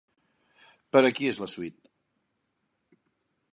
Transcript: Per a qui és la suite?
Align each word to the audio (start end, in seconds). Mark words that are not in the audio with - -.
Per 0.95 1.03
a 1.09 1.11
qui 1.19 1.29
és 1.33 1.43
la 1.45 1.51
suite? 1.53 1.93